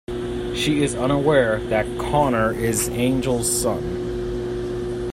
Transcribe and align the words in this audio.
She 0.55 0.81
is 0.81 0.95
unaware 0.95 1.59
that 1.65 1.85
Connor 1.99 2.53
is 2.53 2.89
Angel's 2.89 3.61
son. 3.61 4.97